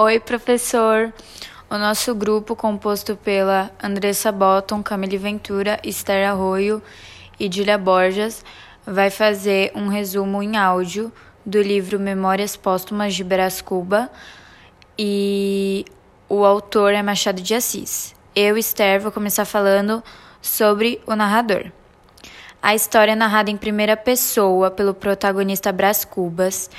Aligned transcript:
Oi, 0.00 0.20
professor. 0.20 1.12
O 1.68 1.76
nosso 1.76 2.14
grupo, 2.14 2.54
composto 2.54 3.16
pela 3.16 3.68
Andressa 3.82 4.30
Botton, 4.30 4.80
Camille 4.80 5.18
Ventura, 5.18 5.80
Esther 5.82 6.28
Arroio 6.28 6.80
e 7.36 7.50
Julia 7.52 7.76
Borges, 7.76 8.44
vai 8.86 9.10
fazer 9.10 9.72
um 9.74 9.88
resumo 9.88 10.40
em 10.40 10.56
áudio 10.56 11.12
do 11.44 11.60
livro 11.60 11.98
Memórias 11.98 12.54
Póstumas 12.54 13.12
de 13.12 13.24
Brás 13.24 13.60
Cuba 13.60 14.08
e 14.96 15.84
o 16.28 16.44
autor 16.44 16.92
é 16.92 17.02
Machado 17.02 17.42
de 17.42 17.56
Assis. 17.56 18.14
Eu, 18.36 18.56
Esther, 18.56 19.00
vou 19.00 19.10
começar 19.10 19.46
falando 19.46 20.00
sobre 20.40 21.00
o 21.08 21.16
narrador. 21.16 21.72
A 22.62 22.72
história 22.72 23.12
é 23.12 23.16
narrada 23.16 23.50
em 23.50 23.56
primeira 23.56 23.96
pessoa 23.96 24.70
pelo 24.70 24.94
protagonista 24.94 25.72
Brás 25.72 26.04
Cubas 26.04 26.70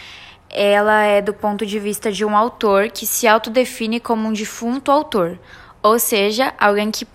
ela 0.50 1.04
é 1.04 1.22
do 1.22 1.34
ponto 1.34 1.66
de 1.66 1.80
vista 1.80 2.12
de 2.12 2.26
um 2.26 2.36
autor 2.36 2.90
que 2.90 3.06
se 3.06 3.28
autodefine 3.28 4.00
como 4.00 4.28
um 4.28 4.34
defunto 4.34 4.92
autor, 4.92 5.40
ou 5.82 5.98
seja, 5.98 6.54
alguém 6.60 6.92
que, 6.92 7.08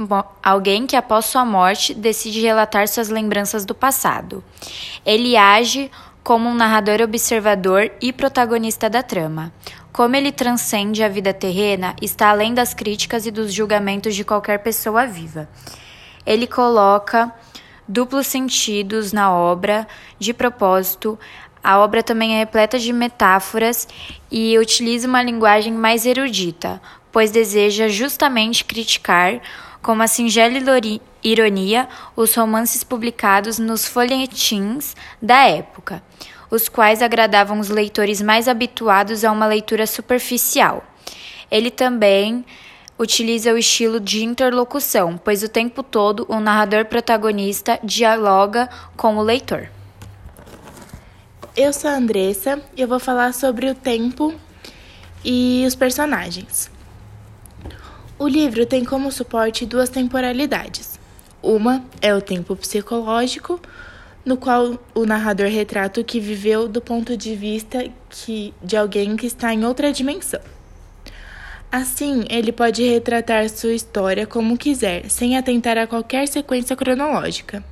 alguém 0.43 0.87
que 0.87 0.97
após 0.97 1.27
sua 1.27 1.45
morte 1.45 1.93
decide 1.93 2.41
relatar 2.41 2.89
suas 2.89 3.09
lembranças 3.09 3.65
do 3.65 3.75
passado. 3.75 4.43
Ele 5.05 5.37
age 5.37 5.91
como 6.23 6.49
um 6.49 6.55
narrador 6.55 7.03
observador 7.03 7.91
e 8.01 8.13
protagonista 8.13 8.89
da 8.89 9.03
trama. 9.03 9.53
Como 9.93 10.17
ele 10.17 10.33
transcende 10.33 11.05
a 11.05 11.09
vida 11.09 11.35
terrena, 11.35 11.95
está 12.01 12.31
além 12.31 12.55
das 12.55 12.73
críticas 12.73 13.27
e 13.27 13.31
dos 13.31 13.53
julgamentos 13.53 14.15
de 14.15 14.25
qualquer 14.25 14.61
pessoa 14.61 15.07
viva. 15.07 15.49
Ele 16.25 16.47
coloca 16.47 17.33
duplos 17.87 18.27
sentidos 18.27 19.13
na 19.13 19.31
obra 19.31 19.87
de 20.19 20.33
propósito, 20.33 21.19
a 21.65 21.79
obra 21.79 22.03
também 22.03 22.35
é 22.35 22.41
repleta 22.41 22.79
de 22.79 22.93
metáforas 22.93 23.89
e 24.31 24.59
utiliza 24.59 25.09
uma 25.09 25.23
linguagem 25.23 25.73
mais 25.73 26.05
erudita, 26.05 26.79
pois 27.11 27.31
deseja 27.31 27.89
justamente 27.89 28.67
criticar, 28.67 29.41
com 29.81 29.93
uma 29.93 30.07
singela 30.07 30.59
ironia, 31.23 31.89
os 32.15 32.35
romances 32.35 32.85
publicados 32.85 33.59
nos 33.59 33.87
folhetins 33.87 34.95
da 35.23 35.47
época, 35.49 36.03
os 36.51 36.69
quais 36.69 37.01
agradavam 37.01 37.59
os 37.59 37.71
leitores 37.71 38.21
mais 38.21 38.47
habituados 38.47 39.25
a 39.25 39.33
uma 39.33 39.47
leitura 39.47 39.87
superficial. 39.87 40.85
Ele 41.51 41.71
também 41.71 42.45
utiliza 42.99 43.55
o 43.55 43.59
estilo 43.59 43.99
de 43.99 44.23
interlocução, 44.23 45.19
pois 45.23 45.43
o 45.43 45.49
tempo 45.49 45.83
todo 45.83 46.27
o 46.29 46.39
narrador 46.41 46.85
protagonista 46.85 47.79
dialoga 47.83 48.69
com 48.97 49.17
o 49.17 49.23
leitor. 49.23 49.74
Eu 51.57 51.73
sou 51.73 51.89
a 51.89 51.95
Andressa 51.95 52.61
e 52.77 52.83
eu 52.83 52.89
vou 52.89 52.99
falar 52.99 53.33
sobre 53.33 53.71
o 53.71 53.77
tempo 53.77 54.35
e 55.25 55.63
os 55.65 55.77
personagens. 55.77 56.69
O 58.19 58.27
livro 58.27 58.67
tem 58.67 58.85
como 58.85 59.13
suporte 59.13 59.65
duas 59.65 59.89
temporalidades. 59.89 60.99
Uma 61.41 61.85
é 62.03 62.13
o 62.13 62.21
tempo 62.21 62.57
psicológico, 62.57 63.61
no 64.25 64.37
qual 64.37 64.77
o 64.97 65.07
narrador 65.07 65.47
retrata 65.47 66.01
o 66.01 66.05
que 66.05 66.19
viveu 66.19 66.67
do 66.67 66.81
ponto 66.81 67.17
de 67.17 67.37
vista 67.37 67.89
que, 68.11 68.53
de 68.61 68.77
alguém 68.77 69.15
que 69.15 69.27
está 69.27 69.55
em 69.55 69.65
outra 69.65 69.93
dimensão. 69.93 70.41
Assim, 71.71 72.25
ele 72.31 72.51
pode 72.51 72.83
retratar 72.83 73.49
sua 73.49 73.75
história 73.75 74.27
como 74.27 74.59
quiser, 74.59 75.09
sem 75.09 75.37
atentar 75.37 75.79
a 75.79 75.87
qualquer 75.87 76.27
sequência 76.27 76.75
cronológica. 76.75 77.63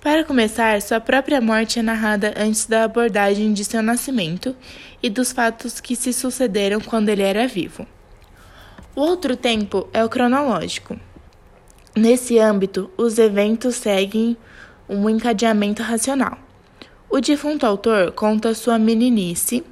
Para 0.00 0.24
começar, 0.24 0.80
sua 0.82 1.00
própria 1.00 1.40
morte 1.40 1.78
é 1.78 1.82
narrada 1.82 2.32
antes 2.36 2.66
da 2.66 2.84
abordagem 2.84 3.52
de 3.52 3.64
seu 3.64 3.82
nascimento 3.82 4.54
e 5.02 5.10
dos 5.10 5.32
fatos 5.32 5.80
que 5.80 5.96
se 5.96 6.12
sucederam 6.12 6.80
quando 6.80 7.08
ele 7.08 7.22
era 7.22 7.46
vivo. 7.48 7.86
O 8.94 9.00
outro 9.00 9.36
tempo 9.36 9.88
é 9.92 10.04
o 10.04 10.08
cronológico. 10.08 10.98
Nesse 11.94 12.38
âmbito, 12.38 12.90
os 12.96 13.18
eventos 13.18 13.74
seguem 13.76 14.36
um 14.88 15.08
encadeamento 15.10 15.82
racional. 15.82 16.38
O 17.10 17.20
defunto 17.20 17.66
autor 17.66 18.12
conta 18.12 18.54
sua 18.54 18.78
meninice, 18.78 19.64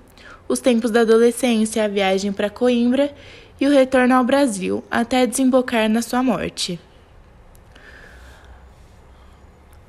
os 0.49 0.59
tempos 0.59 0.91
da 0.91 1.03
adolescência, 1.03 1.85
a 1.85 1.89
viagem 1.89 2.33
para 2.33 2.51
Coimbra 2.51 3.15
e 3.61 3.67
o 3.67 3.71
retorno 3.71 4.15
ao 4.15 4.25
Brasil 4.25 4.83
até 4.91 5.27
desembocar 5.27 5.89
na 5.89 6.03
sua 6.03 6.23
morte. 6.23 6.81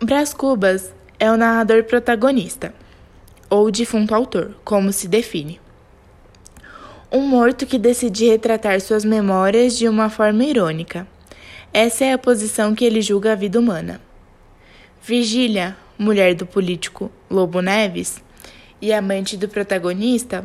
Brás 0.03 0.33
Cubas 0.33 0.93
é 1.17 1.31
o 1.31 1.37
narrador 1.37 1.85
protagonista, 1.85 2.75
ou 3.49 3.71
defunto 3.71 4.13
autor, 4.13 4.53
como 4.61 4.91
se 4.91 5.07
define. 5.07 5.57
Um 7.09 7.21
morto 7.21 7.65
que 7.65 7.79
decide 7.79 8.27
retratar 8.27 8.81
suas 8.81 9.05
memórias 9.05 9.77
de 9.77 9.87
uma 9.87 10.09
forma 10.09 10.43
irônica. 10.43 11.07
Essa 11.71 12.03
é 12.03 12.11
a 12.11 12.17
posição 12.17 12.75
que 12.75 12.83
ele 12.83 13.01
julga 13.01 13.31
a 13.31 13.35
vida 13.35 13.57
humana. 13.57 14.01
Virgília, 15.01 15.77
mulher 15.97 16.35
do 16.35 16.45
político 16.45 17.09
Lobo 17.31 17.61
Neves 17.61 18.21
e 18.81 18.91
amante 18.91 19.37
do 19.37 19.47
protagonista, 19.47 20.43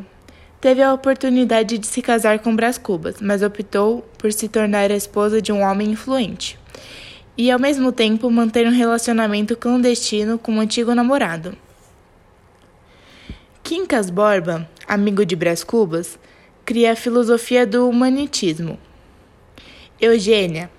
teve 0.60 0.80
a 0.80 0.94
oportunidade 0.94 1.76
de 1.76 1.88
se 1.88 2.00
casar 2.00 2.38
com 2.38 2.54
Brás 2.54 2.78
Cubas, 2.78 3.16
mas 3.20 3.42
optou 3.42 4.08
por 4.16 4.32
se 4.32 4.48
tornar 4.48 4.92
a 4.92 4.96
esposa 4.96 5.42
de 5.42 5.50
um 5.50 5.62
homem 5.62 5.90
influente 5.90 6.59
e, 7.40 7.50
ao 7.50 7.58
mesmo 7.58 7.90
tempo, 7.90 8.30
manter 8.30 8.66
um 8.66 8.70
relacionamento 8.70 9.56
clandestino 9.56 10.38
com 10.38 10.52
um 10.52 10.60
antigo 10.60 10.94
namorado. 10.94 11.56
Quincas 13.62 14.10
Borba, 14.10 14.68
amigo 14.86 15.24
de 15.24 15.34
Brás 15.34 15.64
Cubas, 15.64 16.18
cria 16.66 16.92
a 16.92 16.94
filosofia 16.94 17.66
do 17.66 17.88
humanitismo. 17.88 18.78
Eugênia, 19.98 20.70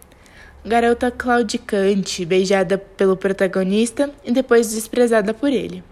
garota 0.64 1.10
claudicante, 1.10 2.24
beijada 2.26 2.78
pelo 2.78 3.18
protagonista 3.18 4.12
e 4.24 4.32
depois 4.32 4.70
desprezada 4.70 5.34
por 5.34 5.52
ele. 5.52 5.84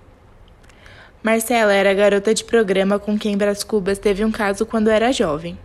Marcela 1.24 1.74
era 1.74 1.96
garota 1.96 2.31
de 2.31 2.44
programa 2.44 3.00
com 3.00 3.18
quem 3.18 3.36
Brás 3.36 3.63
Cubas 3.63 3.97
teve 3.97 4.24
um 4.24 4.31
caso 4.31 4.68
quando 4.68 4.91
era 4.91 5.12
jovem. 5.12 5.57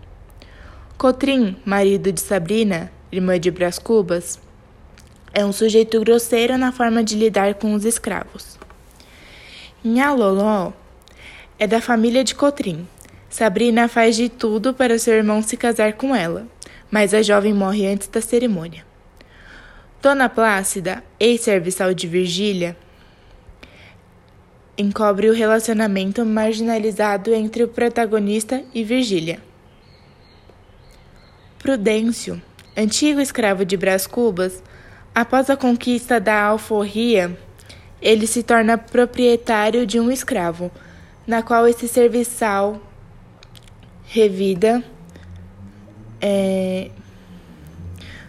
Cotrim, 0.97 1.59
marido 1.63 2.11
de 2.11 2.23
Sabrina, 2.23 2.91
irmã 3.13 3.39
de 3.39 3.51
Brás 3.51 3.79
Cubas, 3.79 4.41
é 5.34 5.45
um 5.45 5.53
sujeito 5.53 5.99
grosseiro 6.00 6.56
na 6.56 6.71
forma 6.71 7.03
de 7.03 7.17
lidar 7.17 7.55
com 7.55 7.75
os 7.75 7.84
escravos. 7.84 8.56
Nhaloló 9.84 10.72
é 11.59 11.67
da 11.67 11.81
família 11.81 12.22
de 12.22 12.34
Cotrim. 12.34 12.87
Sabrina 13.28 13.89
faz 13.89 14.15
de 14.15 14.28
tudo 14.28 14.73
para 14.73 14.99
seu 14.99 15.15
irmão 15.15 15.43
se 15.43 15.56
casar 15.56 15.94
com 15.94 16.15
ela, 16.15 16.47
mas 16.91 17.12
a 17.12 17.21
jovem 17.21 17.53
morre 17.53 17.87
antes 17.87 18.06
da 18.06 18.21
cerimônia. 18.21 18.87
Dona 20.00 20.28
Plácida, 20.28 21.03
ex-serviçal 21.19 21.93
de 21.93 22.06
Virgília, 22.06 22.77
encobre 24.78 25.28
o 25.28 25.34
relacionamento 25.34 26.25
marginalizado 26.25 27.34
entre 27.34 27.65
o 27.65 27.69
protagonista 27.69 28.62
e 28.73 28.84
Virgília. 28.84 29.41
Prudêncio, 31.59 32.41
antigo 32.77 33.21
escravo 33.21 33.65
de 33.65 33.77
Brás 33.77 34.06
Cubas, 34.06 34.62
Após 35.15 35.49
a 35.49 35.57
conquista 35.57 36.19
da 36.19 36.43
alforria, 36.43 37.39
ele 38.03 38.27
se 38.27 38.43
torna 38.43 38.77
proprietário 38.77 39.87
de 39.87 40.01
um 40.01 40.11
escravo, 40.11 40.73
na 41.25 41.41
qual 41.41 41.69
esse 41.69 41.87
serviçal 41.87 42.81
revida 44.05 44.83
é, 46.21 46.91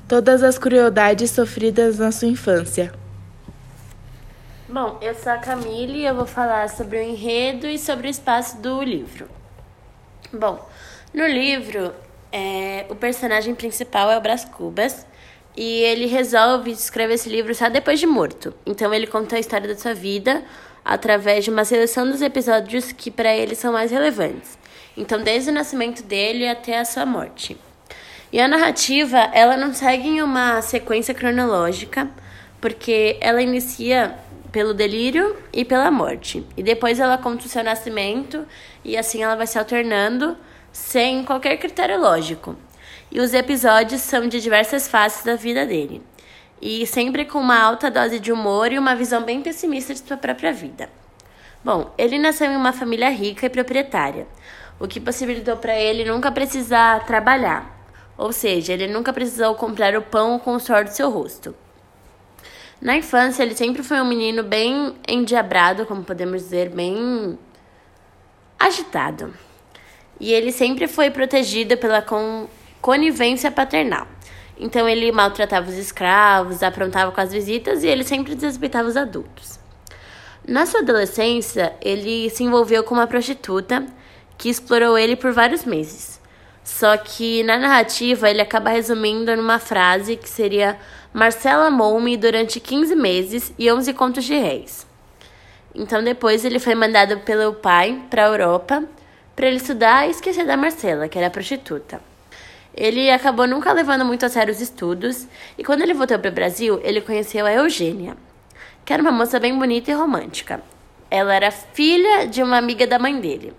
todas 0.08 0.44
as 0.44 0.60
crueldades 0.60 1.32
sofridas 1.32 1.98
na 1.98 2.12
sua 2.12 2.28
infância. 2.28 2.94
Bom, 4.70 5.00
eu 5.02 5.16
sou 5.16 5.32
a 5.32 5.38
Camille 5.38 6.00
e 6.00 6.06
eu 6.06 6.14
vou 6.14 6.26
falar 6.26 6.70
sobre 6.70 7.00
o 7.00 7.02
enredo 7.02 7.66
e 7.66 7.80
sobre 7.80 8.08
o 8.08 8.10
espaço 8.12 8.58
do 8.58 8.84
livro. 8.84 9.28
Bom, 10.32 10.68
no 11.14 11.26
livro, 11.26 11.94
é, 12.32 12.86
o 12.90 12.96
personagem 12.96 13.56
principal 13.56 14.12
é 14.12 14.18
o 14.18 14.22
Brás 14.22 14.46
Cubas, 14.46 15.06
e 15.56 15.82
ele 15.84 16.06
resolve 16.06 16.72
escrever 16.72 17.14
esse 17.14 17.30
livro 17.30 17.54
só 17.56 17.70
depois 17.70 18.00
de 18.00 18.06
morto. 18.06 18.54
Então 18.66 18.94
ele 18.94 19.08
conta 19.08 19.38
a 19.38 19.40
história 19.40 19.68
da 19.68 19.76
sua 19.76 19.94
vida 19.94 20.44
através 20.84 21.44
de 21.44 21.50
uma 21.50 21.64
seleção 21.64 22.10
dos 22.10 22.22
episódios 22.22 22.92
que 22.92 23.10
para 23.10 23.34
ele 23.36 23.56
são 23.56 23.74
mais 23.74 23.92
relevantes. 23.92 24.58
Então 24.98 25.22
desde 25.22 25.50
o 25.50 25.54
nascimento 25.54 26.04
dele 26.04 26.48
até 26.48 26.80
a 26.80 26.86
sua 26.86 27.06
morte. 27.06 27.58
E 28.32 28.40
a 28.40 28.48
narrativa, 28.48 29.18
ela 29.34 29.56
não 29.56 29.74
segue 29.74 30.08
em 30.08 30.22
uma 30.22 30.62
sequência 30.62 31.14
cronológica, 31.14 32.10
porque 32.60 33.18
ela 33.22 33.42
inicia 33.42 34.16
pelo 34.52 34.74
delírio 34.74 35.38
e 35.54 35.64
pela 35.64 35.90
morte. 35.90 36.46
E 36.58 36.64
depois 36.64 37.00
ela 37.00 37.18
conta 37.18 37.46
o 37.46 37.50
seu 37.50 37.64
nascimento 37.64 38.46
e 38.84 38.98
assim 38.98 39.24
ela 39.24 39.36
vai 39.36 39.48
se 39.48 39.58
alternando 39.58 40.36
sem 40.72 41.24
qualquer 41.24 41.58
critério 41.58 42.00
lógico 42.00 42.58
e 43.16 43.20
os 43.22 43.34
episódios 43.34 44.02
são 44.02 44.28
de 44.28 44.42
diversas 44.42 44.90
faces 44.90 45.24
da 45.24 45.38
vida 45.38 45.66
dele, 45.66 46.02
e 46.62 46.86
sempre 46.86 47.24
com 47.24 47.40
uma 47.40 47.58
alta 47.58 47.90
dose 47.90 48.20
de 48.20 48.30
humor 48.30 48.74
e 48.74 48.78
uma 48.78 48.94
visão 48.94 49.24
bem 49.24 49.42
pessimista 49.42 49.94
de 49.94 50.02
sua 50.02 50.18
própria 50.18 50.52
vida. 50.52 50.90
Bom, 51.64 51.94
ele 51.98 52.20
nasceu 52.20 52.52
em 52.52 52.58
uma 52.58 52.74
família 52.74 53.10
rica 53.10 53.46
e 53.46 53.50
proprietária. 53.50 54.28
o 54.78 54.86
que 54.86 55.00
possibilitou 55.00 55.56
para 55.56 55.74
ele 55.80 56.04
nunca 56.04 56.30
precisar 56.30 57.06
trabalhar. 57.06 57.88
Ou 58.18 58.34
seja, 58.34 58.74
ele 58.74 58.88
nunca 58.88 59.14
precisou 59.14 59.56
comprar 59.56 59.96
o 59.96 60.02
pão 60.02 60.38
com 60.38 60.54
o 60.54 60.60
suor 60.60 60.84
do 60.84 60.90
seu 60.90 61.10
rosto. 61.10 61.56
Na 62.82 62.98
infância, 62.98 63.44
ele 63.44 63.56
sempre 63.56 63.82
foi 63.82 64.02
um 64.02 64.06
menino 64.06 64.44
bem 64.44 64.94
endiabrado, 65.08 65.86
como 65.86 66.04
podemos 66.04 66.42
dizer, 66.42 66.68
bem 66.68 67.40
agitado. 68.60 69.34
E 70.20 70.34
ele 70.34 70.52
sempre 70.52 70.86
foi 70.86 71.10
protegido 71.10 71.78
pela 71.78 72.02
con 72.02 72.50
conivência 72.86 73.50
paternal. 73.50 74.08
Então 74.60 74.88
ele 74.88 75.12
maltratava 75.12 75.68
os 75.68 75.76
escravos, 75.76 76.62
aprontava 76.62 77.12
com 77.12 77.20
as 77.20 77.32
visitas 77.32 77.84
e 77.84 77.88
ele 77.88 78.04
sempre 78.04 78.36
desrespeitava 78.36 78.88
os 78.88 78.96
adultos. 78.96 79.60
Na 80.48 80.68
sua 80.68 80.82
adolescência, 80.82 81.74
ele 81.82 82.30
se 82.30 82.44
envolveu 82.44 82.84
com 82.84 82.94
uma 82.94 83.08
prostituta 83.08 83.84
que 84.38 84.50
explorou 84.50 84.96
ele 84.96 85.16
por 85.16 85.32
vários 85.32 85.66
meses. 85.66 86.22
Só 86.64 86.96
que 86.96 87.42
na 87.42 87.58
narrativa 87.58 88.30
ele 88.30 88.42
acaba 88.42 88.70
resumindo 88.70 89.36
numa 89.36 89.58
frase 89.58 90.16
que 90.16 90.30
seria 90.30 90.78
Marcela 91.12 91.70
amou-me 91.70 92.16
durante 92.16 92.60
15 92.60 92.96
meses 92.96 93.52
e 93.58 93.72
11 93.72 93.94
contos 93.94 94.26
de 94.26 94.38
réis. 94.38 94.86
Então 95.74 96.04
depois 96.04 96.46
ele 96.46 96.60
foi 96.60 96.76
mandado 96.76 97.18
pelo 97.22 97.52
pai 97.56 98.00
para 98.12 98.26
a 98.26 98.28
Europa 98.28 98.84
para 99.36 99.48
ele 99.48 99.58
estudar 99.58 100.08
e 100.08 100.12
esquecer 100.12 100.46
da 100.46 100.56
Marcela, 100.56 101.10
que 101.10 101.18
era 101.18 101.32
prostituta. 101.32 102.00
Ele 102.78 103.10
acabou 103.10 103.48
nunca 103.48 103.72
levando 103.72 104.04
muito 104.04 104.26
a 104.26 104.30
sério 104.30 104.54
os 104.54 104.60
estudos, 104.60 105.26
e 105.58 105.64
quando 105.64 105.82
ele 105.82 105.94
voltou 105.94 106.20
para 106.20 106.30
o 106.30 106.34
Brasil, 106.34 106.82
ele 106.84 107.00
conheceu 107.00 107.46
a 107.46 107.54
Eugênia, 107.54 108.18
que 108.84 108.92
era 108.92 109.02
uma 109.02 109.14
moça 109.14 109.40
bem 109.40 109.58
bonita 109.58 109.92
e 109.92 109.94
romântica. 109.94 110.62
Ela 111.10 111.34
era 111.34 111.52
filha 111.52 112.28
de 112.28 112.44
uma 112.44 112.58
amiga 112.58 112.86
da 112.86 113.00
mãe 113.00 113.18
dele. 113.18 113.54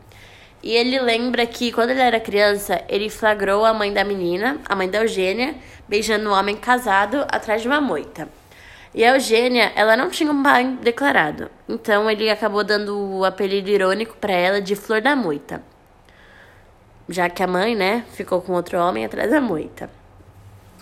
E 0.63 0.73
ele 0.73 1.01
lembra 1.01 1.47
que 1.47 1.73
quando 1.73 1.91
ele 1.91 2.01
era 2.01 2.21
criança, 2.21 2.83
ele 2.91 3.09
flagrou 3.09 3.65
a 3.65 3.73
mãe 3.73 3.91
da 3.91 4.05
menina, 4.05 4.59
a 4.69 4.77
mãe 4.77 4.87
da 4.87 4.99
Eugênia, 4.99 5.55
beijando 5.89 6.29
um 6.29 6.33
homem 6.35 6.57
casado 6.57 7.25
atrás 7.31 7.63
de 7.63 7.69
uma 7.69 7.81
moita. 7.81 8.29
E 8.95 9.03
a 9.03 9.15
Eugênia, 9.15 9.73
ela 9.75 9.97
não 9.97 10.11
tinha 10.11 10.31
um 10.31 10.43
pai 10.43 10.77
declarado, 10.83 11.51
então 11.67 12.11
ele 12.11 12.29
acabou 12.29 12.63
dando 12.63 12.99
o 12.99 13.25
apelido 13.25 13.71
irônico 13.71 14.17
para 14.19 14.35
ela 14.35 14.61
de 14.61 14.77
Flor 14.77 15.01
da 15.01 15.17
Moita 15.17 15.63
já 17.09 17.29
que 17.29 17.43
a 17.43 17.47
mãe, 17.47 17.75
né, 17.75 18.05
ficou 18.13 18.41
com 18.41 18.53
outro 18.53 18.79
homem 18.79 19.05
atrás 19.05 19.31
da 19.31 19.41
moita. 19.41 19.89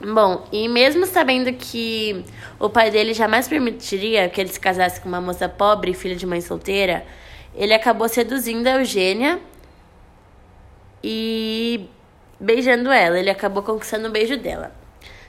Bom, 0.01 0.47
e 0.51 0.69
mesmo 0.69 1.07
sabendo 1.07 1.53
que 1.53 2.25
o 2.59 2.69
pai 2.69 2.91
dele 2.91 3.15
jamais 3.15 3.47
permitiria 3.47 4.29
que 4.29 4.41
ele 4.41 4.51
se 4.51 4.59
casasse 4.59 5.01
com 5.01 5.09
uma 5.09 5.21
moça 5.21 5.49
pobre 5.49 5.95
filha 5.95 6.17
de 6.17 6.27
mãe 6.27 6.41
solteira, 6.41 7.07
ele 7.55 7.73
acabou 7.73 8.09
seduzindo 8.09 8.67
a 8.67 8.73
Eugênia 8.73 9.39
e 11.03 11.89
beijando 12.41 12.91
ela. 12.91 13.19
Ele 13.19 13.31
acabou 13.31 13.63
conquistando 13.63 14.09
o 14.09 14.11
beijo 14.11 14.37
dela. 14.37 14.73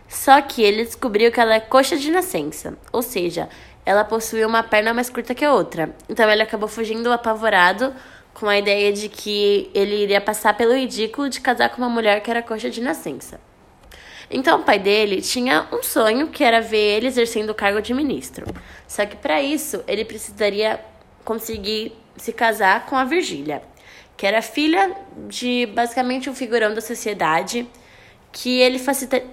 Só 0.08 0.42
que 0.42 0.64
ele 0.64 0.84
descobriu 0.84 1.32
que 1.32 1.40
ela 1.40 1.56
é 1.56 1.60
coxa 1.60 1.98
de 1.98 2.10
nascença, 2.12 2.78
ou 2.92 3.02
seja, 3.02 3.50
ela 3.86 4.04
possuía 4.04 4.48
uma 4.48 4.64
perna 4.64 4.94
mais 4.94 5.10
curta 5.10 5.36
que 5.36 5.46
a 5.46 5.54
outra. 5.54 5.96
Então 6.10 6.30
ele 6.30 6.42
acabou 6.42 6.68
fugindo 6.68 7.12
apavorado 7.12 7.94
com 8.36 8.48
a 8.50 8.58
ideia 8.60 8.92
de 8.92 9.08
que 9.08 9.72
ele 9.74 9.96
iria 10.04 10.20
passar 10.20 10.54
pelo 10.56 10.76
ridículo 10.76 11.30
de 11.30 11.40
casar 11.40 11.70
com 11.70 11.78
uma 11.78 11.90
mulher 11.90 12.22
que 12.22 12.30
era 12.30 12.44
coxa 12.44 12.70
de 12.70 12.82
nascença. 12.82 13.40
Então 14.30 14.60
o 14.60 14.64
pai 14.64 14.78
dele 14.78 15.22
tinha 15.22 15.66
um 15.72 15.82
sonho 15.82 16.28
que 16.28 16.44
era 16.44 16.60
ver 16.60 16.98
ele 16.98 17.08
exercendo 17.08 17.52
o 17.52 17.56
cargo 17.56 17.82
de 17.82 17.94
ministro. 17.94 18.46
Só 18.86 19.06
que 19.06 19.16
para 19.16 19.42
isso 19.42 19.82
ele 19.88 20.04
precisaria 20.04 20.84
conseguir 21.24 21.94
se 22.18 22.34
casar 22.34 22.86
com 22.88 22.98
a 22.98 23.06
Virgília, 23.06 23.64
que 24.18 24.28
era 24.28 24.42
filha 24.42 24.94
de 25.30 25.66
basicamente 25.68 26.30
um 26.30 26.36
figurão 26.36 26.74
da 26.74 26.82
sociedade, 26.82 27.66
que 28.34 28.60
ele 28.60 28.80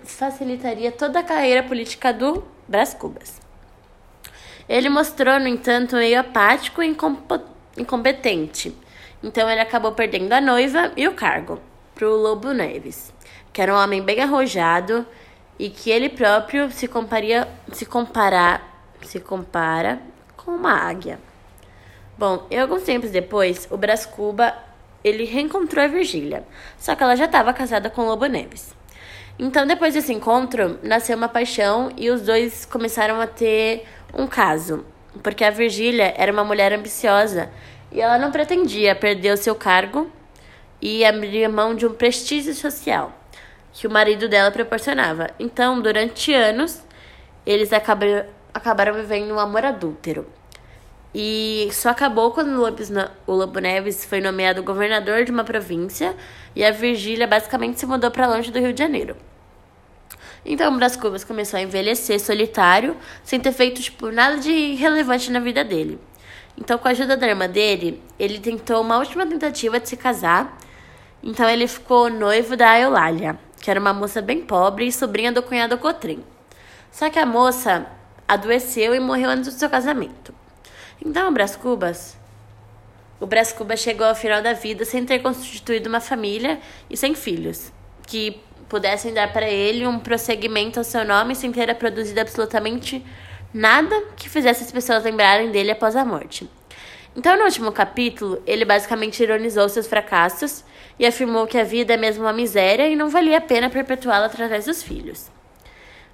facilitaria 0.05 0.93
toda 0.93 1.19
a 1.19 1.25
carreira 1.25 1.65
política 1.65 2.13
do 2.13 2.45
Brás 2.69 2.95
Cubas. 2.95 3.41
Ele 4.69 4.89
mostrou, 4.89 5.41
no 5.41 5.49
entanto, 5.49 5.97
meio 5.97 6.21
apático 6.21 6.81
e 6.81 6.97
incompetente 7.77 8.73
então 9.23 9.49
ele 9.49 9.61
acabou 9.61 9.93
perdendo 9.93 10.33
a 10.33 10.41
noiva 10.41 10.93
e 10.97 11.07
o 11.07 11.15
cargo 11.15 11.61
para 11.95 12.09
o 12.09 12.17
Lobo 12.17 12.53
Neves, 12.53 13.13
que 13.53 13.61
era 13.61 13.75
um 13.75 13.79
homem 13.79 14.03
bem 14.03 14.21
arrojado 14.21 15.07
e 15.59 15.71
que 15.71 15.91
ele 15.91 16.09
próprio 16.09 16.71
se 16.71 16.89
comparia, 16.89 17.47
se 17.73 17.87
comparar, 17.87 18.85
se 19.03 19.21
compara 19.21 20.01
com 20.37 20.51
uma 20.51 20.73
águia. 20.73 21.21
Bom, 22.19 22.47
e 22.51 22.57
alguns 22.57 22.83
tempos 22.83 23.11
depois, 23.11 23.69
o 23.71 23.77
Brás 23.77 24.05
Cuba 24.05 24.55
ele 25.05 25.25
reencontrou 25.25 25.85
a 25.85 25.89
Virgília, 25.89 26.45
só 26.79 26.95
que 26.95 27.03
ela 27.03 27.17
já 27.17 27.25
estava 27.25 27.53
casada 27.53 27.91
com 27.91 28.03
o 28.03 28.07
Lobo 28.07 28.27
Neves. 28.27 28.75
Então, 29.39 29.67
depois 29.67 29.95
desse 29.95 30.13
encontro, 30.13 30.79
nasceu 30.83 31.17
uma 31.17 31.29
paixão 31.29 31.91
e 31.97 32.11
os 32.11 32.23
dois 32.23 32.65
começaram 32.65 33.21
a 33.21 33.27
ter 33.27 33.85
um 34.15 34.27
caso, 34.27 34.85
porque 35.23 35.45
a 35.45 35.51
Virgília 35.51 36.15
era 36.17 36.33
uma 36.33 36.45
mulher 36.45 36.73
ambiciosa 36.73 37.51
e 37.93 38.01
ela 38.01 38.19
não 38.19 38.31
pretendia 38.31 38.95
perder 38.95 39.33
o 39.33 39.37
seu 39.37 39.55
cargo 39.55 40.11
e 40.81 41.05
abrir 41.05 41.49
mão 41.49 41.75
de 41.75 41.87
um 41.87 41.93
prestígio 41.93 42.55
social 42.55 43.13
que 43.73 43.87
o 43.87 43.91
marido 43.91 44.29
dela 44.29 44.51
proporcionava. 44.51 45.31
Então, 45.39 45.81
durante 45.81 46.33
anos, 46.33 46.83
eles 47.47 47.73
acabaram, 47.73 48.27
acabaram 48.53 48.95
vivendo 48.95 49.33
um 49.33 49.39
amor 49.39 49.65
adúltero. 49.65 50.27
E 51.15 51.69
só 51.73 51.91
acabou 51.91 52.31
quando 52.33 52.63
o 53.27 53.33
Lobo 53.33 53.59
Neves 53.59 54.05
foi 54.05 54.21
nomeado 54.21 54.63
governador 54.63 55.25
de 55.25 55.31
uma 55.31 55.45
província 55.45 56.17
e 56.57 56.65
a 56.65 56.71
Virgília 56.71 57.27
basicamente 57.27 57.79
se 57.79 57.87
mudou 57.87 58.11
para 58.11 58.27
longe 58.27 58.51
do 58.51 58.59
Rio 58.59 58.73
de 58.73 58.79
Janeiro. 58.79 59.17
Então, 60.45 60.73
o 60.73 60.77
Brás 60.77 60.97
Cubas 60.97 61.23
começou 61.23 61.59
a 61.59 61.63
envelhecer 61.63 62.19
solitário, 62.19 62.97
sem 63.23 63.39
ter 63.39 63.53
feito 63.53 63.81
tipo, 63.81 64.11
nada 64.11 64.39
de 64.39 64.75
relevante 64.75 65.31
na 65.31 65.39
vida 65.39 65.63
dele. 65.63 66.01
Então, 66.57 66.79
com 66.79 66.87
a 66.87 66.91
ajuda 66.91 67.17
da 67.17 67.27
irmã 67.27 67.49
dele, 67.49 68.03
ele 68.19 68.39
tentou 68.39 68.81
uma 68.81 68.99
última 68.99 69.27
tentativa 69.27 69.81
de 69.81 69.89
se 69.89 69.97
casar. 69.97 70.59
Então, 71.23 71.49
ele 71.49 71.67
ficou 71.67 72.11
noivo 72.11 72.57
da 72.57 72.79
Eulália, 72.79 73.39
que 73.61 73.71
era 73.71 73.81
uma 73.81 73.93
moça 73.93 74.21
bem 74.21 74.41
pobre 74.41 74.87
e 74.87 74.93
sobrinha 74.93 75.33
do 75.33 75.43
cunhado 75.43 75.79
Cotrim. 75.79 76.23
Só 76.91 77.09
que 77.09 77.19
a 77.19 77.27
moça 77.27 77.87
adoeceu 78.29 78.95
e 78.95 79.01
morreu 79.01 79.31
antes 79.31 79.55
do 79.55 79.59
seu 79.59 79.71
casamento. 79.71 80.35
Então, 81.05 81.29
o 81.29 81.33
Brás 81.33 81.57
Cubas. 81.57 82.17
O 83.19 83.27
Brás 83.27 83.53
Cubas 83.53 83.81
chegou 83.81 84.07
ao 84.07 84.15
final 84.15 84.43
da 84.43 84.53
vida 84.53 84.85
sem 84.85 85.05
ter 85.07 85.21
constituído 85.21 85.89
uma 85.89 86.01
família 86.01 86.61
e 86.91 86.97
sem 86.97 87.15
filhos, 87.15 87.73
que 88.07 88.41
pudessem 88.69 89.15
dar 89.15 89.33
para 89.33 89.49
ele 89.49 89.87
um 89.87 89.99
prosseguimento 89.99 90.81
ao 90.81 90.85
seu 90.85 91.05
nome 91.05 91.35
sem 91.35 91.53
ter 91.53 91.75
produzido 91.75 92.21
absolutamente 92.21 92.97
Nada 92.99 93.32
que 94.17 94.29
fizesse 94.29 94.65
as 94.65 94.73
pessoas 94.73 95.05
lembrarem 95.05 95.51
dele 95.51 95.71
após 95.71 95.95
a 95.95 96.05
morte. 96.05 96.49
Então, 97.15 97.37
no 97.37 97.45
último 97.45 97.71
capítulo, 97.71 98.43
ele 98.47 98.65
basicamente 98.65 99.23
ironizou 99.23 99.69
seus 99.69 99.87
fracassos 99.87 100.65
e 100.99 101.05
afirmou 101.05 101.47
que 101.47 101.59
a 101.59 101.65
vida 101.65 101.93
é 101.93 101.97
mesmo 101.97 102.25
uma 102.25 102.33
miséria 102.33 102.89
e 102.89 102.97
não 102.97 103.11
valia 103.11 103.39
a 103.39 103.41
pena 103.41 103.69
perpetuá-la 103.69 104.27
através 104.27 104.65
dos 104.65 104.83
filhos. 104.83 105.31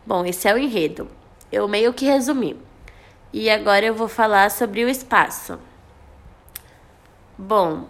Bom, 0.05 0.25
esse 0.25 0.49
é 0.49 0.55
o 0.55 0.59
enredo. 0.59 1.09
Eu 1.53 1.69
meio 1.69 1.93
que 1.93 2.05
resumi. 2.05 2.57
E 3.33 3.49
agora 3.49 3.87
eu 3.87 3.95
vou 3.95 4.09
falar 4.09 4.51
sobre 4.51 4.85
o 4.85 4.89
espaço. 4.89 5.59
Bom, 7.37 7.87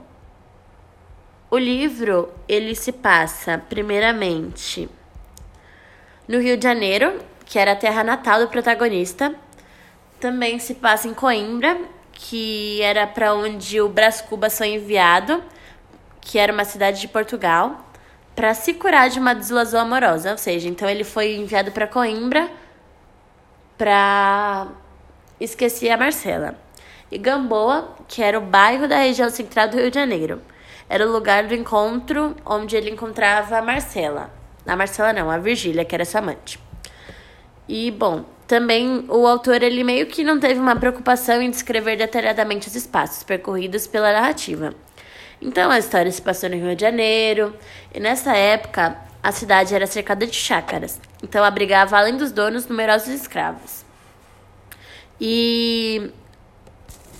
o 1.51 1.57
livro 1.57 2.31
ele 2.47 2.75
se 2.75 2.93
passa 2.93 3.57
primeiramente 3.57 4.89
no 6.27 6.39
Rio 6.39 6.59
de 6.59 6.65
Janeiro, 6.65 7.21
que 7.49 7.59
era 7.59 7.73
a 7.73 7.77
terra 7.77 8.05
natal 8.05 8.41
do 8.41 8.49
protagonista. 8.49 9.35
Também 10.21 10.59
se 10.59 10.75
passa 10.75 11.09
em 11.09 11.15
Coimbra, 11.15 11.81
que 12.13 12.81
era 12.83 13.07
para 13.07 13.35
onde 13.35 13.81
o 13.81 13.89
Brás 13.89 14.21
Cubas 14.21 14.59
foi 14.59 14.75
enviado, 14.75 15.43
que 16.21 16.39
era 16.39 16.53
uma 16.53 16.67
cidade 16.67 17.01
de 17.01 17.09
Portugal, 17.09 17.87
para 18.37 18.53
se 18.53 18.75
curar 18.75 19.09
de 19.09 19.19
uma 19.19 19.35
desilusão 19.35 19.81
amorosa. 19.81 20.31
Ou 20.31 20.37
seja, 20.37 20.69
então 20.69 20.87
ele 20.87 21.05
foi 21.05 21.37
enviado 21.37 21.73
para 21.73 21.87
Coimbra 21.87 22.51
para 23.79 24.69
esquecer 25.41 25.91
a 25.91 25.97
Marcela. 25.97 26.55
E 27.11 27.17
Gamboa, 27.17 27.97
que 28.07 28.23
era 28.23 28.39
o 28.39 28.43
bairro 28.43 28.87
da 28.87 28.99
região 28.99 29.31
central 29.31 29.69
do 29.69 29.79
Rio 29.79 29.91
de 29.91 29.99
Janeiro. 29.99 30.43
Era 30.87 31.09
o 31.09 31.11
lugar 31.11 31.45
do 31.45 31.55
encontro 31.55 32.37
onde 32.45 32.77
ele 32.77 32.91
encontrava 32.91 33.57
a 33.57 33.63
Marcela. 33.63 34.31
A 34.67 34.77
Marcela 34.77 35.15
não, 35.15 35.31
a 35.31 35.39
Virgília, 35.39 35.83
que 35.83 35.95
era 35.95 36.05
sua 36.05 36.21
amante. 36.21 36.68
E, 37.69 37.91
bom, 37.91 38.25
também 38.47 39.05
o 39.09 39.27
autor 39.27 39.63
ele 39.63 39.85
meio 39.85 40.07
que 40.07 40.25
não 40.25 40.41
teve 40.41 40.59
uma 40.59 40.75
preocupação 40.75 41.43
em 41.43 41.51
descrever 41.51 41.97
detalhadamente 41.97 42.67
os 42.67 42.75
espaços 42.75 43.23
percorridos 43.23 43.87
pela 43.87 44.13
narrativa. 44.13 44.75
Então 45.41 45.71
a 45.71 45.79
história 45.79 46.11
se 46.11 46.21
passou 46.21 46.49
no 46.49 46.57
Rio 46.57 46.75
de 46.75 46.81
Janeiro, 46.81 47.55
e 47.95 48.01
nessa 48.01 48.35
época 48.35 48.97
a 49.23 49.31
cidade 49.31 49.75
era 49.75 49.87
cercada 49.87 50.27
de 50.27 50.35
chácaras, 50.35 51.01
então 51.23 51.45
abrigava 51.45 51.99
além 51.99 52.17
dos 52.17 52.33
donos 52.33 52.67
numerosos 52.67 53.09
escravos. 53.09 53.85
E 55.21 56.11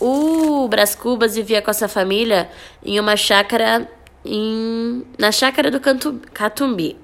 o 0.01 0.67
Brás 0.69 0.95
Cubas 0.95 1.35
vivia 1.35 1.61
com 1.61 1.71
a 1.71 1.75
sua 1.75 1.89
família 1.89 2.49
em 2.85 2.99
uma 2.99 3.17
chácara 3.17 3.89
em, 4.25 5.05
na 5.19 5.31
chácara 5.31 5.71
do 5.71 5.81
Cantu, 5.81 6.21
Catumbi. 6.33 6.97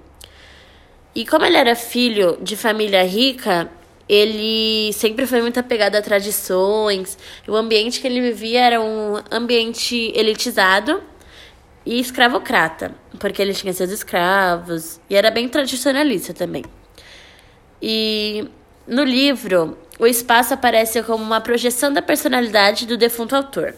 E 1.14 1.24
como 1.24 1.44
ele 1.44 1.56
era 1.56 1.76
filho 1.76 2.36
de 2.42 2.56
família 2.56 3.04
rica, 3.04 3.70
ele 4.08 4.92
sempre 4.92 5.26
foi 5.26 5.40
muito 5.40 5.60
apegado 5.60 5.94
a 5.94 6.02
tradições. 6.02 7.16
O 7.46 7.54
ambiente 7.54 8.00
que 8.00 8.06
ele 8.06 8.20
vivia 8.20 8.60
era 8.60 8.80
um 8.80 9.22
ambiente 9.30 10.12
elitizado 10.14 11.02
e 11.86 12.00
escravocrata, 12.00 12.94
porque 13.20 13.40
ele 13.40 13.54
tinha 13.54 13.72
seus 13.72 13.90
escravos 13.90 15.00
e 15.08 15.14
era 15.14 15.30
bem 15.30 15.48
tradicionalista 15.48 16.34
também. 16.34 16.64
E 17.80 18.48
no 18.86 19.04
livro, 19.04 19.78
o 19.98 20.06
espaço 20.06 20.54
aparece 20.54 21.02
como 21.02 21.22
uma 21.22 21.40
projeção 21.40 21.92
da 21.92 22.02
personalidade 22.02 22.86
do 22.86 22.96
defunto 22.96 23.36
autor. 23.36 23.74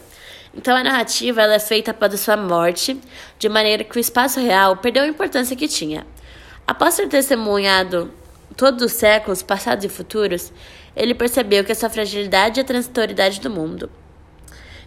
Então 0.55 0.75
a 0.75 0.83
narrativa 0.83 1.41
ela 1.41 1.55
é 1.55 1.59
feita 1.59 1.91
após 1.91 2.13
a 2.13 2.17
sua 2.17 2.35
morte, 2.35 2.99
de 3.37 3.47
maneira 3.47 3.83
que 3.83 3.95
o 3.95 3.99
espaço 3.99 4.39
real 4.39 4.77
perdeu 4.77 5.03
a 5.03 5.07
importância 5.07 5.55
que 5.55 5.67
tinha. 5.67 6.05
Após 6.67 6.97
ter 6.97 7.07
testemunhado 7.07 8.11
todos 8.57 8.83
os 8.83 8.91
séculos, 8.91 9.41
passados 9.41 9.85
e 9.85 9.89
futuros, 9.89 10.51
ele 10.93 11.15
percebeu 11.15 11.63
que 11.63 11.71
a 11.71 11.75
sua 11.75 11.89
fragilidade 11.89 12.59
e 12.59 12.61
a 12.61 12.65
transitoriedade 12.65 13.39
do 13.39 13.49
mundo. 13.49 13.89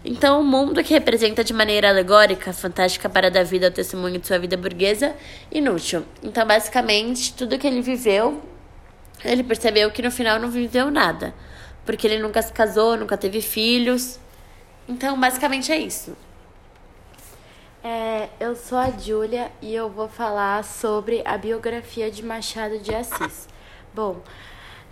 Então, 0.04 0.42
o 0.42 0.44
mundo 0.44 0.84
que 0.84 0.92
representa 0.92 1.42
de 1.42 1.54
maneira 1.54 1.88
alegórica, 1.88 2.52
fantástica 2.52 3.08
para 3.08 3.30
dar 3.30 3.44
vida 3.44 3.68
ao 3.68 3.72
testemunho 3.72 4.18
de 4.18 4.26
sua 4.26 4.38
vida 4.38 4.58
burguesa, 4.58 5.14
inútil. 5.50 6.04
Então, 6.22 6.46
basicamente, 6.46 7.32
tudo 7.32 7.58
que 7.58 7.66
ele 7.66 7.80
viveu, 7.80 8.42
ele 9.24 9.42
percebeu 9.42 9.90
que 9.90 10.02
no 10.02 10.10
final 10.10 10.38
não 10.38 10.50
viveu 10.50 10.90
nada. 10.90 11.34
Porque 11.86 12.06
ele 12.06 12.18
nunca 12.18 12.42
se 12.42 12.52
casou, 12.52 12.94
nunca 12.94 13.16
teve 13.16 13.40
filhos. 13.40 14.20
Então, 14.86 15.18
basicamente 15.18 15.72
é 15.72 15.78
isso. 15.78 16.14
É, 17.82 18.28
eu 18.38 18.54
sou 18.54 18.76
a 18.76 18.90
Júlia 18.90 19.50
e 19.62 19.74
eu 19.74 19.88
vou 19.88 20.06
falar 20.06 20.62
sobre 20.64 21.22
a 21.24 21.38
biografia 21.38 22.10
de 22.10 22.22
Machado 22.22 22.78
de 22.78 22.94
Assis. 22.94 23.48
Bom, 23.94 24.20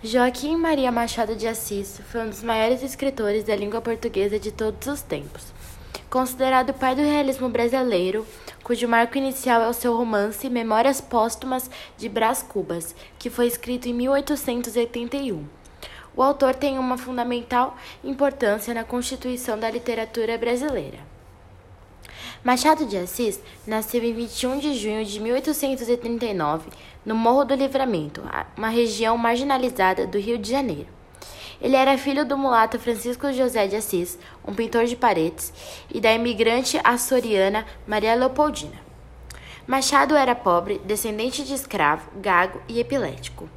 Joaquim 0.03 0.55
Maria 0.55 0.91
Machado 0.91 1.35
de 1.35 1.47
Assis 1.47 2.01
foi 2.09 2.21
um 2.21 2.29
dos 2.29 2.41
maiores 2.41 2.81
escritores 2.81 3.43
da 3.43 3.55
língua 3.55 3.79
portuguesa 3.79 4.39
de 4.39 4.51
todos 4.51 4.87
os 4.87 5.03
tempos. 5.03 5.53
Considerado 6.09 6.71
o 6.71 6.73
pai 6.73 6.95
do 6.95 7.03
realismo 7.03 7.47
brasileiro, 7.47 8.25
cujo 8.63 8.87
marco 8.87 9.19
inicial 9.19 9.61
é 9.61 9.67
o 9.67 9.73
seu 9.73 9.95
romance 9.95 10.49
Memórias 10.49 10.99
Póstumas 10.99 11.69
de 11.95 12.09
Brás 12.09 12.41
Cubas, 12.41 12.95
que 13.19 13.29
foi 13.29 13.45
escrito 13.45 13.87
em 13.87 13.93
1881. 13.93 15.45
O 16.15 16.23
autor 16.23 16.55
tem 16.55 16.79
uma 16.79 16.97
fundamental 16.97 17.77
importância 18.03 18.73
na 18.73 18.83
constituição 18.83 19.59
da 19.59 19.69
literatura 19.69 20.39
brasileira. 20.39 21.18
Machado 22.41 22.85
de 22.85 22.95
Assis 22.95 23.37
nasceu 23.67 24.01
em 24.01 24.13
21 24.13 24.59
de 24.59 24.73
junho 24.73 25.03
de 25.03 25.19
1839, 25.19 26.69
no 27.05 27.13
Morro 27.13 27.43
do 27.43 27.53
Livramento, 27.53 28.23
uma 28.55 28.69
região 28.69 29.17
marginalizada 29.17 30.07
do 30.07 30.17
Rio 30.17 30.37
de 30.37 30.49
Janeiro. 30.49 30.87
Ele 31.61 31.75
era 31.75 31.97
filho 31.97 32.25
do 32.25 32.37
mulato 32.37 32.79
Francisco 32.79 33.33
José 33.33 33.67
de 33.67 33.75
Assis, 33.75 34.17
um 34.47 34.53
pintor 34.53 34.85
de 34.85 34.95
paredes, 34.95 35.51
e 35.93 35.99
da 35.99 36.13
imigrante 36.13 36.79
açoriana 36.81 37.65
Maria 37.85 38.15
Leopoldina. 38.15 38.79
Machado 39.67 40.15
era 40.15 40.33
pobre, 40.33 40.79
descendente 40.85 41.43
de 41.43 41.53
escravo, 41.53 42.09
gago 42.21 42.61
e 42.69 42.79
epilético. 42.79 43.49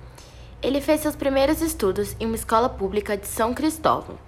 Ele 0.61 0.81
fez 0.81 1.03
seus 1.03 1.15
primeiros 1.15 1.63
estudos 1.63 2.17
em 2.19 2.27
uma 2.27 2.35
escola 2.35 2.69
pública 2.69 3.17
de 3.17 3.29
São 3.29 3.55
Cristóvão. 3.55 4.19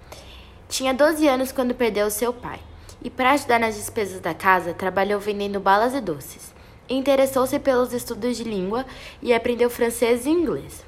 Tinha 0.69 0.93
12 0.93 1.27
anos 1.27 1.51
quando 1.51 1.75
perdeu 1.75 2.09
seu 2.09 2.31
pai 2.31 2.61
e, 3.05 3.09
para 3.11 3.33
ajudar 3.33 3.59
nas 3.59 3.75
despesas 3.75 4.19
da 4.19 4.33
casa, 4.33 4.73
trabalhou 4.73 5.19
vendendo 5.19 5.59
balas 5.59 5.93
e 5.93 6.01
doces. 6.01 6.51
Interessou-se 6.89 7.59
pelos 7.59 7.93
estudos 7.93 8.35
de 8.35 8.43
língua 8.43 8.83
e 9.21 9.31
aprendeu 9.31 9.69
francês 9.69 10.25
e 10.25 10.29
inglês. 10.31 10.83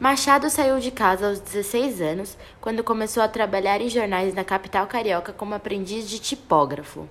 Machado 0.00 0.50
saiu 0.50 0.80
de 0.80 0.90
casa 0.90 1.28
aos 1.28 1.38
16 1.38 2.00
anos, 2.00 2.36
quando 2.60 2.82
começou 2.82 3.22
a 3.22 3.28
trabalhar 3.28 3.80
em 3.80 3.88
jornais 3.88 4.34
na 4.34 4.42
capital 4.42 4.88
carioca 4.88 5.32
como 5.32 5.54
aprendiz 5.54 6.10
de 6.10 6.18
tipógrafo. 6.18 7.08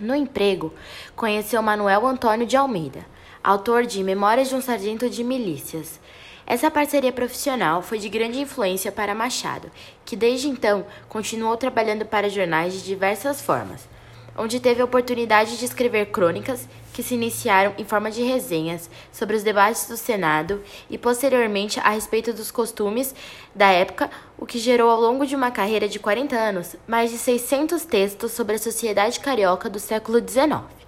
No 0.00 0.14
emprego, 0.14 0.72
conheceu 1.14 1.60
Manuel 1.60 2.06
Antônio 2.06 2.46
de 2.46 2.56
Almeida, 2.56 3.04
autor 3.42 3.84
de 3.84 4.02
Memórias 4.02 4.48
de 4.48 4.54
um 4.54 4.62
Sargento 4.62 5.10
de 5.10 5.22
Milícias, 5.22 6.00
essa 6.46 6.70
parceria 6.70 7.12
profissional 7.12 7.80
foi 7.80 7.98
de 7.98 8.08
grande 8.08 8.40
influência 8.40 8.92
para 8.92 9.14
Machado, 9.14 9.70
que 10.04 10.14
desde 10.14 10.48
então 10.48 10.84
continuou 11.08 11.56
trabalhando 11.56 12.04
para 12.04 12.28
jornais 12.28 12.74
de 12.74 12.84
diversas 12.84 13.40
formas, 13.40 13.88
onde 14.36 14.60
teve 14.60 14.82
a 14.82 14.84
oportunidade 14.84 15.56
de 15.56 15.64
escrever 15.64 16.06
crônicas 16.06 16.68
que 16.92 17.02
se 17.02 17.14
iniciaram 17.14 17.72
em 17.78 17.84
forma 17.84 18.10
de 18.10 18.22
resenhas 18.22 18.90
sobre 19.10 19.36
os 19.36 19.42
debates 19.42 19.88
do 19.88 19.96
Senado 19.96 20.62
e 20.90 20.98
posteriormente 20.98 21.80
a 21.80 21.90
respeito 21.90 22.32
dos 22.32 22.50
costumes 22.50 23.14
da 23.54 23.70
época, 23.70 24.10
o 24.36 24.44
que 24.44 24.58
gerou 24.58 24.90
ao 24.90 25.00
longo 25.00 25.26
de 25.26 25.34
uma 25.34 25.50
carreira 25.50 25.88
de 25.88 25.98
40 25.98 26.36
anos 26.36 26.76
mais 26.86 27.10
de 27.10 27.16
600 27.16 27.84
textos 27.84 28.32
sobre 28.32 28.56
a 28.56 28.58
sociedade 28.58 29.18
carioca 29.18 29.70
do 29.70 29.80
século 29.80 30.18
XIX. 30.18 30.83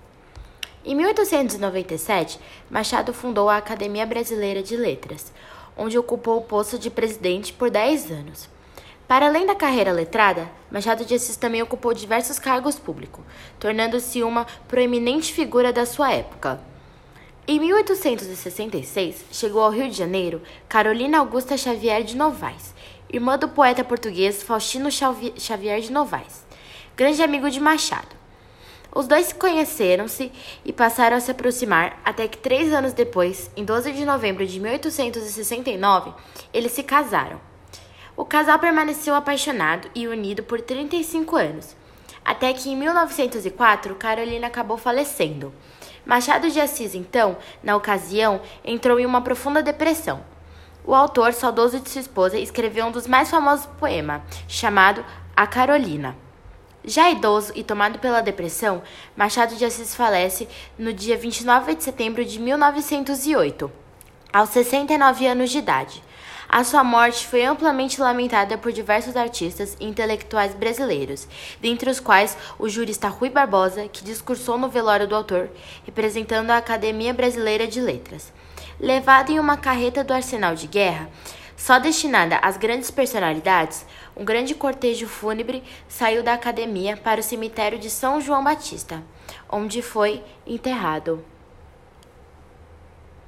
Em 0.89 0.95
1897, 0.95 2.39
Machado 2.71 3.13
fundou 3.13 3.51
a 3.51 3.57
Academia 3.57 4.07
Brasileira 4.07 4.63
de 4.63 4.77
Letras, 4.77 5.33
onde 5.77 5.99
ocupou 5.99 6.39
o 6.39 6.43
posto 6.43 6.79
de 6.79 6.89
presidente 6.91 7.53
por 7.53 7.71
10 7.71 8.13
anos. 8.13 8.49
Para 9.09 9.27
além 9.27 9.45
da 9.45 9.57
carreira 9.57 9.91
letrada, 9.91 10.49
Machado 10.71 11.05
de 11.05 11.13
Assis 11.13 11.37
também 11.37 11.61
ocupou 11.61 11.93
diversos 11.93 12.39
cargos 12.39 12.79
públicos, 12.79 13.25
tornando-se 13.59 14.23
uma 14.23 14.47
proeminente 14.69 15.33
figura 15.33 15.73
da 15.73 15.85
sua 15.85 16.13
época. 16.13 16.61
Em 17.49 17.59
1866, 17.59 19.25
chegou 19.33 19.63
ao 19.63 19.73
Rio 19.73 19.89
de 19.91 19.97
Janeiro 19.97 20.41
Carolina 20.69 21.19
Augusta 21.19 21.57
Xavier 21.57 22.05
de 22.05 22.17
Novaes, 22.17 22.73
irmã 23.13 23.37
do 23.37 23.49
poeta 23.49 23.83
português 23.83 24.41
Faustino 24.41 24.89
Xavier 24.93 25.81
de 25.81 25.91
Novaes, 25.91 26.47
grande 26.97 27.25
amigo 27.25 27.51
de 27.51 27.59
Machado. 27.59 28.16
Os 28.97 29.07
dois 29.07 29.31
conheceram-se 29.31 30.33
e 30.65 30.73
passaram 30.73 31.19
a 31.19 31.21
se 31.21 31.31
aproximar 31.31 32.01
até 32.03 32.27
que 32.27 32.39
três 32.39 32.73
anos 32.73 32.95
depois, 32.95 33.51
em 33.55 33.63
12 33.63 33.93
de 33.93 34.07
novembro 34.07 34.47
de 34.47 34.59
1869, 34.59 36.15
eles 36.51 36.73
se 36.73 36.83
casaram. 36.83 37.39
O 38.17 38.25
casal 38.25 38.59
permaneceu 38.59 39.15
apaixonado 39.15 39.91
e 39.95 40.09
unido 40.09 40.43
por 40.43 40.63
35 40.63 41.37
anos, 41.37 41.77
até 42.25 42.55
que 42.55 42.71
em 42.71 42.77
1904 42.77 43.95
Carolina 43.97 44.47
acabou 44.47 44.79
falecendo. 44.79 45.53
Machado 46.07 46.49
de 46.49 46.59
Assis, 46.59 46.95
então, 46.95 47.37
na 47.63 47.77
ocasião, 47.77 48.41
entrou 48.65 48.99
em 48.99 49.05
uma 49.05 49.21
profunda 49.21 49.63
depressão. 49.63 50.25
O 50.87 50.95
autor, 50.95 51.35
saudoso 51.35 51.81
de 51.81 51.91
sua 51.91 52.01
esposa, 52.01 52.39
escreveu 52.39 52.87
um 52.87 52.93
dos 52.93 53.07
mais 53.07 53.29
famosos 53.29 53.67
poemas, 53.79 54.23
chamado 54.49 55.05
A 55.37 55.47
Carolina. 55.47 56.17
Já 56.89 57.11
idoso 57.11 57.51
e 57.57 57.65
tomado 57.65 57.99
pela 57.99 58.21
depressão, 58.21 58.81
Machado 59.17 59.57
de 59.57 59.65
Assis 59.65 59.93
falece 59.93 60.47
no 60.79 60.93
dia 60.93 61.17
29 61.17 61.75
de 61.75 61.83
setembro 61.83 62.25
de 62.25 62.39
1908, 62.39 63.73
aos 64.33 64.51
69 64.51 65.27
anos 65.27 65.51
de 65.51 65.59
idade. 65.59 66.01
A 66.49 66.63
sua 66.63 66.85
morte 66.85 67.27
foi 67.27 67.45
amplamente 67.45 68.01
lamentada 68.01 68.57
por 68.57 68.71
diversos 68.71 69.17
artistas 69.17 69.77
e 69.81 69.85
intelectuais 69.85 70.55
brasileiros, 70.55 71.27
dentre 71.61 71.91
os 71.91 71.99
quais 71.99 72.39
o 72.57 72.69
jurista 72.69 73.09
Rui 73.09 73.31
Barbosa, 73.31 73.89
que 73.89 74.05
discursou 74.05 74.57
no 74.57 74.69
velório 74.69 75.09
do 75.09 75.17
autor, 75.17 75.51
representando 75.85 76.51
a 76.51 76.59
Academia 76.59 77.13
Brasileira 77.13 77.67
de 77.67 77.81
Letras. 77.81 78.33
Levado 78.79 79.33
em 79.33 79.41
uma 79.41 79.57
carreta 79.57 80.05
do 80.05 80.15
arsenal 80.15 80.55
de 80.55 80.69
guerra, 80.69 81.11
só 81.57 81.79
destinada 81.79 82.37
às 82.43 82.57
grandes 82.57 82.91
personalidades, 82.91 83.87
um 84.17 84.25
grande 84.25 84.55
cortejo 84.55 85.07
fúnebre 85.07 85.63
saiu 85.89 86.23
da 86.23 86.35
academia 86.35 86.97
para 86.97 87.21
o 87.21 87.23
cemitério 87.23 87.79
de 87.79 87.89
São 87.89 88.21
João 88.21 88.45
Batista, 88.45 89.03
onde 89.49 89.81
foi 89.81 90.23
enterrado. 90.47 91.25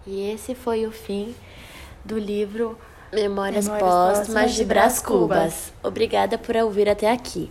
E 0.06 0.30
esse 0.30 0.54
foi 0.54 0.86
o 0.86 0.92
fim 0.92 1.34
do 2.04 2.18
livro 2.18 2.78
Memórias, 3.12 3.68
Memórias 3.68 4.18
Póstumas 4.18 4.54
de 4.54 4.64
Brás 4.64 5.00
Cubas. 5.00 5.72
Obrigada 5.82 6.36
por 6.36 6.56
ouvir 6.56 6.88
até 6.88 7.10
aqui. 7.10 7.50